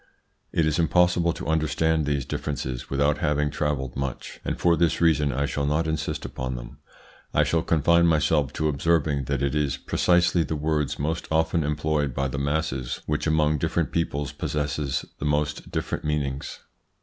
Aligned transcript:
It 0.51 0.65
is 0.65 0.79
impossible 0.79 1.31
to 1.33 1.45
understand 1.45 2.07
these 2.07 2.25
differences 2.25 2.89
without 2.89 3.19
having 3.19 3.51
travelled 3.51 3.95
much, 3.95 4.39
and 4.43 4.59
for 4.59 4.75
this 4.75 4.99
reason 4.99 5.31
I 5.31 5.45
shall 5.45 5.67
not 5.67 5.85
insist 5.85 6.25
upon 6.25 6.55
them. 6.55 6.79
I 7.35 7.43
shall 7.43 7.61
confine 7.61 8.07
myself 8.07 8.51
to 8.53 8.67
observing 8.67 9.25
that 9.25 9.43
it 9.43 9.53
is 9.53 9.77
precisely 9.77 10.41
the 10.41 10.55
words 10.55 10.97
most 10.97 11.27
often 11.29 11.63
employed 11.63 12.15
by 12.15 12.29
the 12.29 12.39
masses 12.39 13.01
which 13.05 13.27
among 13.27 13.59
different 13.59 13.91
peoples 13.91 14.31
possess 14.31 15.05
the 15.19 15.25
most 15.25 15.69
different 15.69 16.03
meanings. 16.03 16.61